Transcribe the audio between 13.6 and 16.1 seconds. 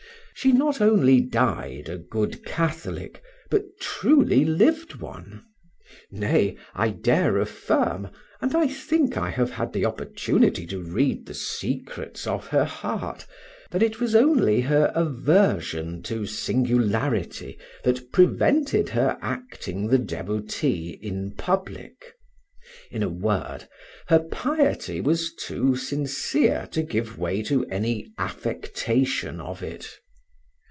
that it was only her aversion